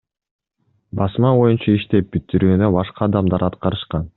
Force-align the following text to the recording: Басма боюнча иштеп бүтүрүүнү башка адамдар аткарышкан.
Басма 1.01 1.33
боюнча 1.41 1.75
иштеп 1.81 2.09
бүтүрүүнү 2.17 2.73
башка 2.79 3.07
адамдар 3.11 3.47
аткарышкан. 3.51 4.09